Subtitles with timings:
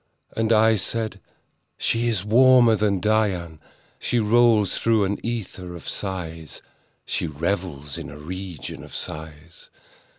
[0.35, 3.59] And I said—"She is warmer than Dian:
[3.99, 6.63] She rolls through an ether of sighs—
[7.05, 9.69] She revels in a region of sighs.